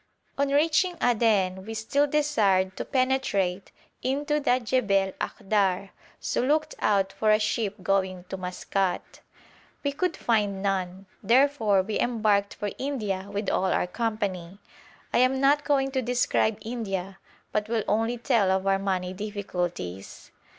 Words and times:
On 0.35 0.49
reaching 0.49 0.95
Aden 0.99 1.63
we 1.63 1.75
still 1.75 2.07
desired 2.07 2.75
to 2.75 2.83
penetrate 2.85 3.71
into 4.01 4.39
the 4.39 4.59
Jebel 4.59 5.11
Akhdar, 5.21 5.91
so 6.19 6.41
looked 6.41 6.73
out 6.79 7.13
for 7.13 7.29
a 7.29 7.37
ship 7.37 7.75
going 7.83 8.23
to 8.29 8.35
Maskat. 8.35 9.21
We 9.83 9.91
could 9.91 10.17
find 10.17 10.63
none, 10.63 11.05
therefore 11.21 11.83
we 11.83 11.99
embarked 11.99 12.55
for 12.55 12.71
India 12.79 13.29
with 13.31 13.47
all 13.51 13.65
our 13.65 13.85
company. 13.85 14.57
I 15.13 15.19
am 15.19 15.39
not 15.39 15.63
going 15.65 15.91
to 15.91 16.01
describe 16.01 16.57
India, 16.61 17.19
but 17.51 17.69
will 17.69 17.83
only 17.87 18.17
tell 18.17 18.49
of 18.49 18.65
our 18.65 18.79
money 18.79 19.13
difficulties. 19.13 20.31